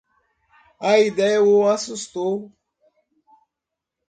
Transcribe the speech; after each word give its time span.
A 0.89 0.97
ideia 0.97 1.43
o 1.43 1.55
assustou. 1.69 2.35